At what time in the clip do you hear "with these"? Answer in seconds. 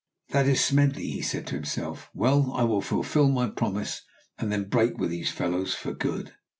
4.97-5.29